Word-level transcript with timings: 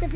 ناو 0.00 0.08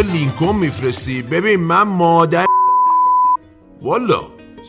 لینکن 0.00 0.56
میفرستی؟ 0.56 1.22
ببین 1.22 1.60
من 1.60 1.82
مادر 1.82 2.46
والا 3.82 4.20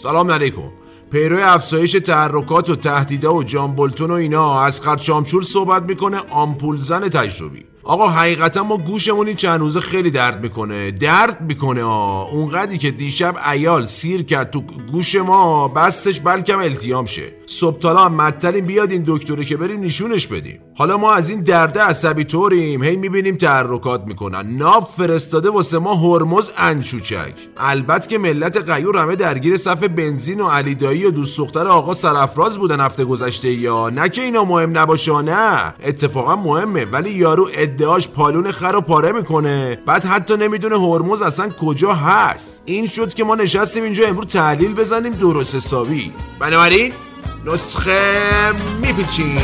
سلام 0.04 0.32
علیکم. 0.32 0.72
پیرو 1.12 1.40
افزایش 1.44 1.92
تحرکات 1.92 2.70
و 2.70 2.76
تهدیدا 2.76 3.34
و 3.34 3.44
جان 3.44 3.72
بولتون 3.76 4.12
و 4.12 4.14
اینا. 4.14 4.62
از 4.62 4.82
شامچور 5.00 5.44
صحبت 5.44 5.84
می‌کنه 5.84 6.18
آمپول 6.30 6.78
زن 6.78 7.10
تجربی. 7.10 7.75
آقا 7.88 8.08
حقیقتا 8.08 8.64
ما 8.64 8.78
گوشمون 8.78 9.28
این 9.28 9.36
چند 9.36 9.60
روزه 9.60 9.80
خیلی 9.80 10.12
درد 10.12 10.42
می‌کنه. 10.42 10.92
درد 10.92 11.42
می‌کنه 11.42 11.84
آه. 11.84 12.34
اونقدری 12.34 12.78
که 12.78 12.92
دیشب 12.92 13.36
ایال 13.52 13.86
سیر 13.86 14.24
کرد 14.24 14.52
تو 14.52 14.62
گوش 14.92 15.16
ما 15.16 15.68
بستش 15.68 16.20
بلکم 16.20 16.60
التیام 16.60 17.06
شه. 17.06 17.32
صبح 17.46 17.80
تالا 17.80 18.06
هم 18.06 18.32
بیاد 18.62 18.92
این 18.92 19.04
دکتره 19.08 19.44
که 19.44 19.58
بریم 19.58 19.82
نشونش 19.82 20.28
بدیم. 20.28 20.60
حالا 20.78 20.98
ما 20.98 21.14
از 21.14 21.30
این 21.30 21.42
درده 21.42 21.82
عصبی 21.82 22.24
طوریم 22.24 22.84
هی 22.84 22.96
می‌بینیم 22.96 23.36
تحرکات 23.36 24.04
می‌کنن. 24.06 24.58
ناف 24.58 24.96
فرستاده 24.96 25.50
واسه 25.50 25.80
ما 25.80 25.96
هرمز 25.96 26.50
انچوچک. 26.58 27.34
البته 27.58 28.08
که 28.08 28.18
ملت 28.18 28.58
غیور 28.58 28.98
همه 28.98 29.16
درگیر 29.16 29.58
صف 29.58 29.84
بنزین 29.84 30.42
و 30.42 30.48
علیدایی 30.48 31.06
و 31.06 31.12
دوست 31.12 31.38
دختر 31.38 31.68
آقا 31.68 31.94
سرافراز 31.94 32.58
بودن 32.58 32.80
هفته 32.80 33.06
گذشته 33.06 33.52
یا. 33.52 33.90
نه 33.90 34.10
که 34.10 34.22
اینا 34.22 34.44
مهم 34.44 34.78
نباشه 34.78 35.22
نه. 35.22 35.74
اتفاقا 35.84 36.36
مهمه. 36.36 36.86
ولی 36.86 37.10
یارو 37.10 37.50
ادعاش 37.76 38.10
پالون 38.10 38.52
خر 38.52 38.76
و 38.76 38.82
پاره 38.82 39.12
می‌کنه. 39.12 39.78
بعد 39.86 40.06
حتی 40.06 40.38
نمی‌دونه 40.38 40.76
هرمز 40.76 41.22
اصلا 41.22 41.50
کجا 41.50 41.94
هست. 41.94 42.62
این 42.66 42.88
شد 42.88 43.14
که 43.14 43.24
ما 43.24 43.36
نشستیم 43.36 43.84
اینجا 43.84 44.08
امروز 44.08 44.28
تحلیل 44.28 44.74
بزنیم 44.74 45.14
درست 45.14 45.56
حسابی. 45.56 46.14
بنابراین 46.40 46.94
نسخه 47.46 48.52
میپیچیم. 48.82 49.38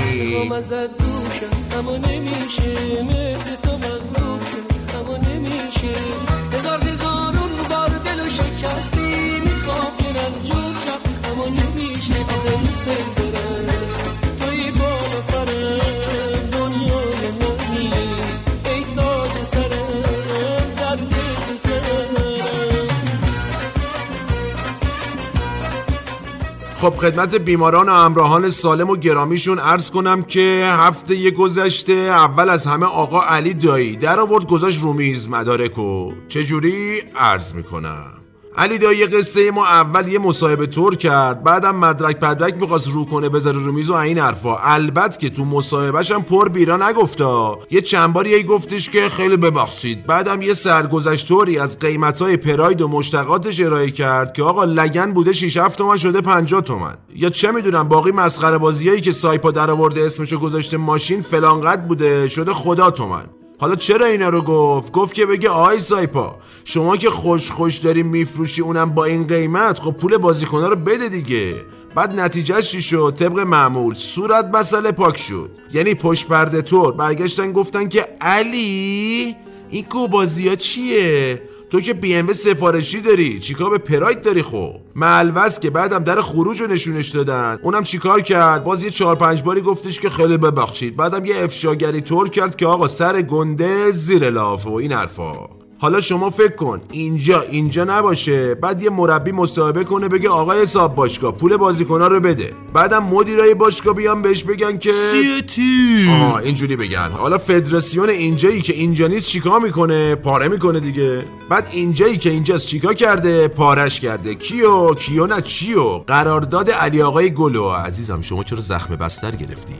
خب 26.81 26.95
خدمت 26.95 27.35
بیماران 27.35 27.89
و 27.89 27.91
امراهان 27.91 28.49
سالم 28.49 28.89
و 28.89 28.95
گرامیشون 28.95 29.59
عرض 29.59 29.91
کنم 29.91 30.23
که 30.23 30.67
هفته 30.69 31.15
یه 31.15 31.31
گذشته 31.31 31.93
اول 31.93 32.49
از 32.49 32.67
همه 32.67 32.85
آقا 32.85 33.21
علی 33.21 33.53
دایی 33.53 33.95
در 33.95 34.19
آورد 34.19 34.45
گذاشت 34.47 34.81
رومیز 34.81 35.29
مدارکو. 35.29 36.11
چجوری؟ 36.27 37.01
عرض 37.15 37.53
می‌کنم. 37.53 38.20
علی 38.57 38.77
دایی 38.77 39.05
قصه 39.05 39.51
ما 39.51 39.65
اول 39.65 40.07
یه 40.07 40.19
مصاحبه 40.19 40.67
تور 40.67 40.95
کرد 40.95 41.43
بعدم 41.43 41.75
مدرک 41.75 42.19
پدرک 42.19 42.53
می‌خواست 42.53 42.87
رو 42.87 43.05
کنه 43.05 43.29
بذاره 43.29 43.59
رو 43.59 43.71
میز 43.71 43.89
و 43.89 43.93
این 43.93 44.17
حرفا. 44.17 44.57
البته 44.57 45.19
که 45.19 45.29
تو 45.29 45.45
مصاحبهش 45.45 46.11
هم 46.11 46.23
پر 46.23 46.49
بیرا 46.49 46.89
نگفتا. 46.89 47.59
یه 47.71 47.81
چند 47.81 48.13
باری 48.13 48.29
یه 48.29 48.43
گفتش 48.43 48.89
که 48.89 49.09
خیلی 49.09 49.37
ببخشید. 49.37 50.05
بعدم 50.05 50.41
یه 50.41 50.53
سرگذشتوری 50.53 51.59
از 51.59 51.79
قیمتهای 51.79 52.37
پراید 52.37 52.81
و 52.81 52.87
مشتقاتش 52.87 53.61
ارائه 53.61 53.89
کرد 53.89 54.33
که 54.33 54.43
آقا 54.43 54.63
لگن 54.63 55.11
بوده 55.11 55.33
6 55.33 55.57
7 55.57 55.77
تومن 55.77 55.97
شده 55.97 56.21
50 56.21 56.61
تومن. 56.61 56.97
یا 57.15 57.29
چه 57.29 57.51
می‌دونم 57.51 57.87
باقی 57.87 58.11
مسخره 58.11 58.57
بازیایی 58.57 59.01
که 59.01 59.11
سایپا 59.11 59.51
در 59.51 59.71
آورده 59.71 60.05
اسمشو 60.05 60.39
گذاشته 60.39 60.77
ماشین 60.77 61.21
فلان 61.21 61.75
بوده 61.75 62.27
شده 62.27 62.53
خدا 62.53 62.91
تومن. 62.91 63.25
حالا 63.61 63.75
چرا 63.75 64.05
اینا 64.05 64.29
رو 64.29 64.41
گفت؟ 64.41 64.91
گفت 64.91 65.13
که 65.13 65.25
بگه 65.25 65.49
آی 65.49 65.79
سایپا 65.79 66.35
شما 66.63 66.97
که 66.97 67.09
خوش 67.09 67.51
خوش 67.51 67.77
داری 67.77 68.03
میفروشی 68.03 68.61
اونم 68.61 68.89
با 68.89 69.05
این 69.05 69.27
قیمت 69.27 69.79
خب 69.79 69.91
پول 69.91 70.17
بازیکنها 70.17 70.67
رو 70.67 70.75
بده 70.75 71.09
دیگه. 71.09 71.55
بعد 71.95 72.19
نتیجهش 72.19 72.71
چی 72.71 72.81
شد؟ 72.81 73.15
طبق 73.17 73.39
معمول 73.39 73.93
صورت 73.93 74.45
مسئله 74.53 74.91
پاک 74.91 75.17
شد. 75.17 75.49
یعنی 75.73 75.93
پشت 75.93 76.27
پرده 76.27 76.61
طور 76.61 76.93
برگشتن 76.93 77.51
گفتن 77.51 77.89
که 77.89 78.07
علی 78.21 79.35
این 79.69 79.85
کوبازی 79.85 80.47
ها 80.47 80.55
چیه؟ 80.55 81.41
تو 81.71 81.81
که 81.81 81.93
بی 81.93 82.15
ام 82.15 82.33
سفارشی 82.33 83.01
داری 83.01 83.39
چیکار 83.39 83.69
به 83.69 83.77
پراید 83.77 84.21
داری 84.21 84.41
خب؟ 84.41 84.75
ملوز 84.95 85.59
که 85.59 85.69
بعدم 85.69 86.03
در 86.03 86.21
خروج 86.21 86.61
رو 86.61 86.67
نشونش 86.67 87.09
دادن. 87.09 87.59
اونم 87.63 87.83
چیکار 87.83 88.21
کرد؟ 88.21 88.63
باز 88.63 88.83
یه 88.83 88.89
چهار 88.89 89.15
پنج 89.15 89.43
باری 89.43 89.61
گفتش 89.61 89.99
که 89.99 90.09
خیلی 90.09 90.37
ببخشید. 90.37 90.95
بعدم 90.95 91.25
یه 91.25 91.43
افشاگری 91.43 92.01
طور 92.01 92.29
کرد 92.29 92.55
که 92.55 92.65
آقا 92.65 92.87
سر 92.87 93.21
گنده 93.21 93.91
زیر 93.91 94.29
لافه 94.29 94.69
و 94.69 94.73
این 94.73 94.91
حرفا. 94.91 95.49
حالا 95.81 95.99
شما 95.99 96.29
فکر 96.29 96.55
کن. 96.55 96.81
اینجا 96.91 97.41
اینجا 97.41 97.83
نباشه. 97.83 98.55
بعد 98.55 98.81
یه 98.81 98.89
مربی 98.89 99.31
مصاحبه 99.31 99.83
کنه 99.83 100.07
بگه 100.07 100.29
آقای 100.29 100.61
حساب 100.61 100.95
باشگاه 100.95 101.37
پول 101.37 101.57
بازیکن‌ها 101.57 102.07
رو 102.07 102.19
بده. 102.19 102.53
بعدم 102.73 103.03
مدیرای 103.03 103.53
باشگاه 103.53 103.93
بیان 103.93 104.21
بهش 104.21 104.43
بگن 104.43 104.77
که 104.77 104.91
سیتی. 105.11 106.09
آه 106.21 106.35
اینجوری 106.35 106.75
بگن. 106.75 107.11
حالا 107.11 107.37
فدراسیون 107.37 108.09
اینجایی 108.09 108.61
که 108.61 108.73
اینجا 108.73 109.07
نیست 109.07 109.27
چیکار 109.27 109.59
می‌کنه؟ 109.59 110.15
پاره 110.15 110.47
می‌کنه 110.47 110.79
دیگه. 110.79 111.25
بعد 111.49 111.67
اینجایی 111.71 112.17
که 112.17 112.29
اینجاست 112.29 112.67
چیکار 112.67 112.93
کرده؟ 112.93 113.47
پارش 113.47 113.99
کرده. 113.99 114.35
کیو؟ 114.35 114.93
کیو 114.93 115.27
نه 115.27 115.41
چیو؟ 115.41 115.83
قرارداد 115.97 116.71
علی 116.71 117.01
آقای 117.01 117.33
گلو. 117.33 117.69
عزیزم 117.69 118.21
شما 118.21 118.43
چرا 118.43 118.59
زخم 118.59 118.95
بستر 118.95 119.31
گرفتی؟ 119.31 119.75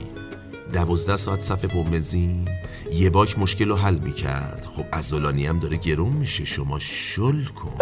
دوازده 0.72 1.16
ساعت 1.16 1.40
صف 1.40 1.64
بومزین 1.64 2.48
یه 2.92 3.10
باک 3.10 3.38
مشکل 3.38 3.68
رو 3.68 3.76
حل 3.76 3.94
می‌کرد. 3.94 4.68
خب 4.76 4.84
ازولانی 4.92 5.46
هم 5.46 5.58
داره 5.58 5.76
گرون 5.76 6.12
میشه. 6.12 6.44
شما 6.44 6.78
شل 6.78 7.44
کن. 7.44 7.78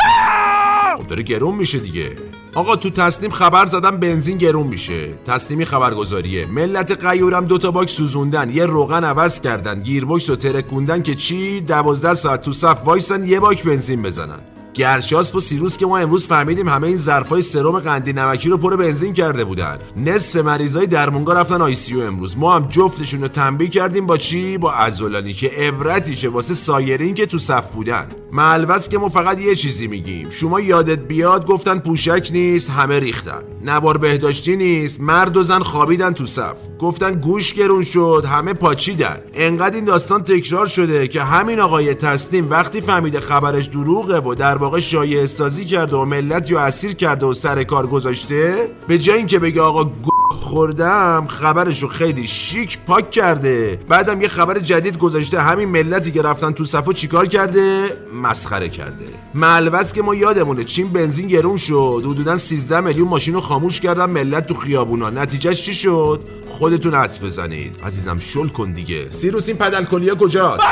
خب 0.97 1.07
داره 1.07 1.23
گرون 1.23 1.55
میشه 1.55 1.79
دیگه. 1.79 2.17
آقا 2.55 2.77
تو 2.77 2.91
تسنیم 2.91 3.31
خبر 3.31 3.67
زدن 3.67 3.97
بنزین 3.97 4.39
گرون 4.39 4.67
میشه. 4.67 5.09
تسنیم 5.27 5.54
یه 5.54 5.65
خبرگزاریه. 5.65 6.47
ملت 6.47 7.05
غیورم 7.05 7.45
دوتا 7.47 7.71
باک 7.71 7.89
سوزوندن. 7.89 8.51
یه 8.51 8.67
روغن 8.67 9.05
عوض 9.05 9.41
کردن. 9.41 9.81
گیربکس 9.81 10.31
رو 10.31 10.37
ترکوندن 10.37 11.03
که 11.03 11.15
چی؟ 11.15 11.61
دوازده 11.61 12.15
ساعت 12.15 12.43
تو 12.43 12.53
صف 12.53 12.85
وایسن 12.85 13.25
یه 13.25 13.41
باک 13.41 13.63
بنزین 13.63 14.03
بزنن. 14.03 14.41
گرشاسپ 14.75 15.37
و 15.37 15.41
سیروس 15.41 15.77
که 15.77 15.87
ما 15.87 15.99
امروز 15.99 16.27
فهمیدیم 16.27 16.69
همه 16.69 16.87
این 16.87 16.97
ظرفای 16.97 17.43
سرم 17.43 17.79
قندی 17.79 18.13
نمکی 18.13 18.49
رو 18.49 18.57
پر 18.57 18.77
بنزین 18.77 19.13
کرده 19.13 19.45
بودن. 19.45 19.79
نصف 19.97 20.37
مریضای 20.37 20.87
درمونگاه 20.87 21.33
رفتن 21.33 21.63
ICU 21.63 22.03
امروز. 22.03 22.39
ما 22.39 22.57
هم 22.57 22.67
جفتشون 22.69 23.23
رو 23.23 23.29
تنبیه 23.29 23.69
کردیم 23.69 24.07
با 24.07 24.17
چی؟ 24.17 24.59
با 24.59 24.73
ازولانی 24.73 25.33
که 25.33 25.49
عبرتی 25.49 25.99
شه 25.99 26.29
واسه 26.29 26.55
سایرین 26.55 27.15
که 27.15 27.27
تو 27.27 27.39
صف 27.39 27.71
بودن. 27.71 28.07
ملوز 28.33 28.89
که 28.89 28.99
ما 28.99 29.09
فقط 29.09 29.41
یه 29.41 29.55
چیزی 29.55 29.87
میگیم. 29.87 30.31
شما 30.31 30.61
یادت 30.61 30.99
بیاد 30.99 31.47
گفتن 31.47 31.79
پوشک 31.79 32.29
نیست 32.33 32.71
همه 32.71 33.01
ریختن. 33.01 33.43
نوار 33.65 33.99
بهداشتی 33.99 34.57
نیست 34.57 35.01
مرد 35.01 35.37
و 35.37 35.43
زن 35.43 35.59
خوابیدن 35.59 36.13
تو 36.13 36.27
صف. 36.27 36.57
گفتن 36.79 37.15
گوش 37.15 37.55
گرون 37.55 37.83
شد 37.83 38.25
همه 38.29 38.53
پاچیدن. 38.53 39.21
انقدر 39.35 39.75
این 39.75 39.85
داستان 39.85 40.23
تکرار 40.23 40.67
شده 40.67 41.09
که 41.09 41.23
همین 41.23 41.61
آقای 41.61 41.95
تسلیم 41.95 42.51
وقتی 42.51 42.81
فهمیده 42.81 43.21
خبرش 43.21 43.67
دروغه 43.67 44.21
و 44.21 44.35
در 44.35 44.57
واقع 44.57 44.81
شایعه 44.81 45.27
سازی 45.27 45.65
کرده 45.65 45.97
و 45.97 46.05
ملت 46.05 46.51
رو 46.51 46.59
اسیر 46.59 46.93
کرده 46.93 47.27
و 47.27 47.35
سر 47.35 47.65
کار 47.65 47.87
گذاشته 47.87 48.69
به 48.89 48.99
جای 48.99 49.17
اینکه 49.17 49.39
بگه 49.39 49.61
آقا 49.61 49.91
خوردم 50.31 51.27
خبرشو 51.29 51.89
خیلی 51.89 52.27
شیک 52.27 52.79
پاک 52.81 53.11
کرده. 53.11 53.79
بعدم 53.89 54.21
یه 54.21 54.29
خبر 54.29 54.59
جدید 54.59 54.99
گذاشته 54.99 55.41
همین 55.41 55.69
ملتی 55.69 56.11
که 56.11 56.23
رفتن 56.23 56.53
تو 56.53 56.65
صفو 56.65 56.93
چیکار 56.93 57.27
کرده؟ 57.27 57.97
مسخره 58.23 58.69
کرده. 58.69 59.05
ملوز 59.35 59.93
که 59.93 60.03
ما 60.03 60.15
یادمونه 60.15 60.65
چین 60.65 60.89
بنزین 60.89 61.29
گرون 61.29 61.57
شد 61.57 62.03
حدودا 62.07 62.37
13 62.37 62.81
میلیون 62.81 63.09
ماشین 63.09 63.35
رو 63.35 63.41
خاموش 63.41 63.81
کردن 63.81 64.07
ملت 64.07 64.47
تو 64.47 64.55
خیابونا. 64.55 65.11
نتیجهش 65.11 65.63
چی 65.63 65.75
شد؟ 65.75 66.21
خودتون 66.49 66.95
حدس 66.95 67.23
بزنید. 67.23 67.77
عزیزم 67.85 68.19
شل 68.19 68.49
کن 68.49 68.73
دیگه. 68.73 69.11
سیروس 69.11 69.49
این 69.49 69.57
پدل 69.57 69.85
کلیا 69.85 70.15
کجاست 70.15 70.65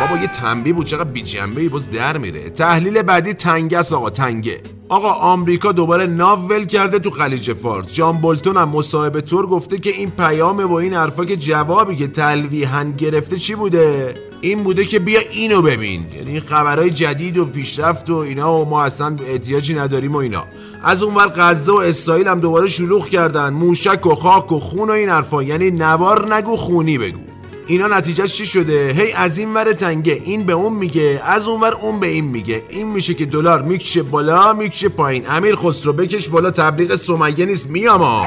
بابا 0.00 0.16
یه 0.16 0.26
تنبیه 0.26 0.72
بود 0.72 0.86
چقدر 0.86 1.10
بی 1.10 1.22
جنبه 1.22 1.68
باز 1.68 1.90
در 1.90 2.18
میره. 2.18 2.50
تحلیل 2.50 3.02
بعدی 3.02 3.32
تنگس 3.32 3.92
آقا 3.92 4.10
تنگه. 4.10 4.60
آقا 4.88 5.10
آمریکا 5.10 5.72
دوباره 5.72 6.06
ناو 6.06 6.64
کرده 6.64 6.98
تو 6.98 7.10
خلیج 7.10 7.52
فارس. 7.52 7.92
جان 7.92 8.18
بولتون 8.18 8.56
هم 8.56 8.68
مصاحبه 8.68 9.20
تور 9.20 9.46
گفته 9.46 9.78
که 9.78 9.90
این 9.90 10.10
پیامه 10.10 10.64
و 10.64 10.72
این 10.72 10.94
حرفا 10.94 11.24
که 11.24 11.36
جوابی 11.36 11.96
که 11.96 12.06
تلویحا 12.06 12.84
گرفته 12.84 13.36
چی 13.36 13.54
بوده؟ 13.54 14.14
این 14.40 14.62
بوده 14.62 14.84
که 14.84 14.98
بیا 14.98 15.20
اینو 15.32 15.62
ببین. 15.62 16.06
یعنی 16.16 16.40
خبرهای 16.40 16.90
جدید 16.90 17.38
و 17.38 17.46
پیشرفت 17.46 18.10
و 18.10 18.16
اینا 18.16 18.58
و 18.58 18.64
ما 18.64 18.84
اصلا 18.84 19.16
احتیاجی 19.26 19.74
نداریم 19.74 20.12
و 20.12 20.16
اینا. 20.16 20.44
از 20.82 21.02
اونور 21.02 21.32
غزه 21.36 21.72
و 21.72 21.76
اسرائیل 21.76 22.28
هم 22.28 22.40
دوباره 22.40 22.68
شلوغ 22.68 23.08
کردن. 23.08 23.52
موشک 23.52 24.06
و 24.06 24.14
خاک 24.14 24.52
و 24.52 24.60
خون 24.60 24.88
و 24.88 24.92
این 24.92 25.08
حرفا. 25.08 25.42
یعنی 25.42 25.70
نوار 25.70 26.34
نگو 26.34 26.56
خونی 26.56 26.98
بگو. 26.98 27.33
اینا 27.66 27.86
نتیجهش 27.86 28.34
چی 28.34 28.46
شده؟ 28.46 28.92
هی 28.96 29.12
از 29.12 29.38
این 29.38 29.54
ور 29.54 29.72
تنگه. 29.72 30.22
این 30.24 30.46
به 30.46 30.52
اون 30.52 30.72
میگه 30.72 31.22
از 31.26 31.48
اون 31.48 31.60
ور 31.60 31.74
اون 31.74 32.00
به 32.00 32.06
این 32.06 32.24
میگه. 32.24 32.62
این 32.68 32.86
میشه 32.92 33.14
که 33.14 33.26
دلار 33.26 33.62
می‌کشه 33.62 34.02
بالا 34.02 34.52
می‌کشه 34.52 34.88
پایین. 34.88 35.30
امیر 35.30 35.56
خسرو 35.56 35.92
بکش 35.92 36.28
بالا 36.28 36.50
تبلیغ 36.50 36.94
سمیه 36.94 37.46
نیست. 37.46 37.66
میاما 37.66 38.26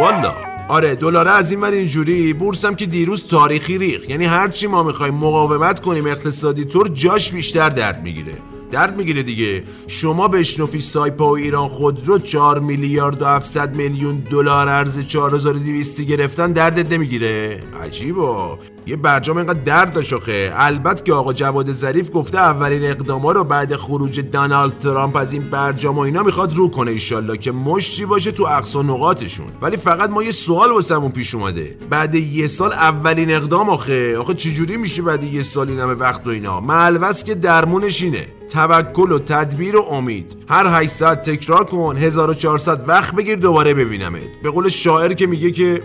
والا. 0.00 0.32
آره 0.68 0.94
دلاره 0.94 1.30
از 1.30 1.50
این 1.50 1.60
ور 1.60 1.70
اینجوری. 1.70 2.32
بورسم 2.32 2.74
که 2.74 2.86
دیروز 2.86 3.28
تاریخی 3.28 3.78
ریخ 3.78 4.08
یعنی 4.08 4.24
هرچی 4.24 4.66
ما 4.66 4.82
می‌خوایم 4.82 5.14
مقاومت 5.14 5.80
کنیم 5.80 6.06
اقتصادی 6.06 6.64
طور 6.64 6.88
جاش 6.88 7.32
بیشتر 7.32 7.68
درد 7.68 8.02
می‌گیره. 8.02 8.34
درد 8.74 8.96
می‌گیره 8.96 9.22
دیگه. 9.22 9.62
شما 9.86 10.28
بشنفی 10.28 10.80
سایپا 10.80 11.28
و 11.28 11.36
ایران 11.36 11.68
خودرو 11.68 12.18
4 12.18 12.58
میلیارد 12.58 13.22
و 13.22 13.26
700 13.26 13.76
میلیون 13.76 14.16
دلار 14.30 14.68
ارز 14.68 15.06
4200 15.06 16.00
گرفتن 16.00 16.52
دردت 16.52 16.92
نمی‌گیره. 16.92 17.60
عجیبا 17.82 18.58
یه 18.86 18.96
برجام 18.96 19.36
اینقدر 19.36 19.60
درد 19.60 19.92
داشت 19.92 20.12
آخه. 20.12 20.52
البته 20.56 21.04
که 21.04 21.12
آقا 21.12 21.32
جواد 21.32 21.72
ظریف 21.72 22.10
گفته 22.14 22.38
اولین 22.38 22.84
اقداما 22.84 23.32
رو 23.32 23.44
بعد 23.44 23.76
خروج 23.76 24.20
دونالد 24.20 24.78
ترامپ 24.78 25.16
از 25.16 25.32
این 25.32 25.42
برجام 25.42 25.96
و 25.96 26.00
اینا 26.00 26.22
می‌خواد 26.22 26.54
رو 26.54 26.68
کنه 26.68 26.90
ایشالله 26.90 27.36
که 27.36 27.52
مشتی 27.52 28.06
باشه 28.06 28.32
تو 28.32 28.44
اقصا 28.44 28.82
نقاطشون. 28.82 29.46
ولی 29.62 29.76
فقط 29.76 30.10
ما 30.10 30.22
یه 30.22 30.32
سوال 30.32 30.70
واسمون 30.70 31.10
پیش 31.10 31.34
اومده. 31.34 31.76
بعد 31.90 32.14
یه 32.14 32.46
سال 32.46 32.72
اولین 32.72 33.30
اقدام 33.30 33.70
آخه. 33.70 34.18
آخه 34.18 34.34
چجوری 34.34 34.76
میشه 34.76 35.02
بعد 35.02 35.22
یه 35.22 35.42
سال 35.42 35.68
این 35.70 35.80
همه 35.80 35.94
وقت 35.94 36.26
و 36.26 36.30
اینا؟ 36.30 36.60
ملوس 36.60 37.24
که 37.24 37.34
درمونش 37.34 38.02
اینه. 38.02 38.26
توکل 38.50 39.12
و 39.12 39.18
تدبیر 39.18 39.76
و 39.76 39.82
امید. 39.82 40.36
هر 40.48 40.82
8 40.82 40.92
ساعت 40.94 41.30
تکرار 41.30 41.64
کن 41.64 41.96
1400 41.96 42.88
وقت 42.88 43.14
بگیر 43.14 43.36
دوباره 43.36 43.74
ببینمت. 43.74 44.42
به 44.42 44.50
قول 44.50 44.68
شاعر 44.68 45.12
که 45.12 45.26
میگه 45.26 45.50
که 45.50 45.82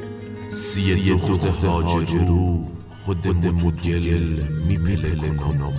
سی 0.49 1.13
دخت 1.13 1.63
هاجرو. 1.63 2.78
خودمو 3.09 3.71
تو 3.71 3.71
گل 3.71 4.43
میپله 4.67 5.35
کنم. 5.35 5.73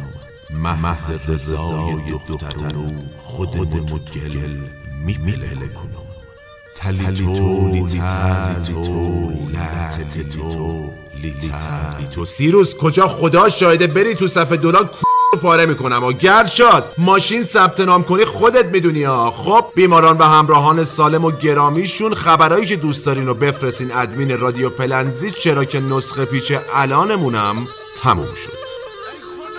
محض 0.62 1.10
رضای 1.30 1.94
دخترو 2.28 2.84
خودمو 3.22 3.64
تو 3.64 3.98
گل 3.98 4.36
میپله 5.06 5.68
کنم. 5.74 6.06
تلی 6.76 7.04
تو 7.04 7.68
لیتلی 7.68 8.64
تو 8.64 9.32
لتلی 9.50 10.24
تو 10.24 10.84
لیتلی 11.22 12.06
تو 12.12 12.24
سیروس 12.24 12.76
کجا؟ 12.76 13.08
خدا 13.08 13.48
شاهده 13.48 13.86
بری 13.86 14.14
تو 14.14 14.28
صفحه 14.28 14.56
دلار 14.56 14.90
پاره 15.36 15.66
می‌کنم 15.66 16.04
و 16.04 16.12
گرشاز 16.12 16.90
ماشین 16.98 17.42
ثبت 17.42 17.80
نام 17.80 18.04
کنی 18.04 18.24
خودت 18.24 18.66
می‌دونی 18.66 19.02
ها. 19.02 19.30
خب 19.30 19.64
بیماران 19.74 20.18
و 20.18 20.22
همراهان 20.22 20.84
سالم 20.84 21.24
و 21.24 21.30
گرامیشون 21.30 22.14
خبرهایی 22.14 22.66
که 22.66 22.76
دوست 22.76 23.06
دارین 23.06 23.26
رو 23.26 23.34
بفرستین 23.34 23.92
ادمین 23.94 24.40
رادیو 24.40 24.70
پلنزی 24.70 25.30
چرا 25.30 25.64
که 25.64 25.80
نسخه 25.80 26.24
پیچ 26.24 26.52
الانمونم 26.74 27.68
تموم 28.02 28.34
شد. 28.34 28.58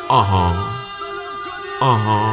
آها. 0.07 0.53
آها. 1.79 2.30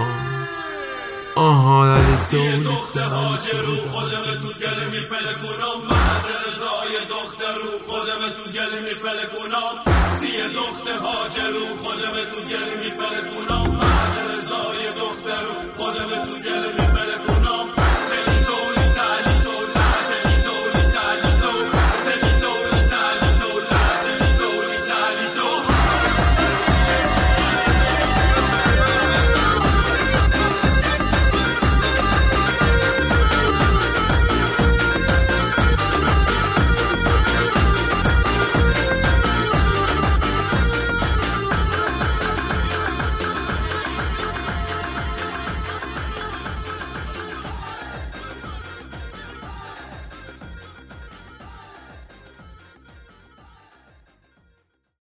در 2.32 2.56
دختر 2.64 3.00
هاجرو 3.00 3.76
خودم 3.92 4.40
تو 4.40 4.48
گل 4.48 4.84
میپله 4.84 5.32
کنم 5.42 5.76
محض 5.90 6.24
رضای 6.46 6.94
دختر 7.10 7.54
رو 7.54 7.70
خودم 7.86 8.28
تو 8.36 8.50
گل 8.50 8.78
میپله 8.80 9.26
کنم 9.36 9.74
سی 10.20 10.32
دختر 10.54 10.98
هاجرو 10.98 11.66
خودم 11.82 12.16
تو 12.32 12.40
گل 12.40 12.70
میپله 12.84 13.30
کنم 13.30 13.37